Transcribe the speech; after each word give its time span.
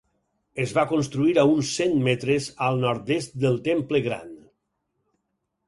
Es 0.61 0.71
va 0.77 0.85
construir 0.91 1.35
a 1.41 1.43
uns 1.49 1.73
cent 1.81 1.93
metres 2.09 2.49
al 2.69 2.81
nord-est 2.87 3.39
del 3.47 3.63
temple 3.71 4.03
gran. 4.11 4.35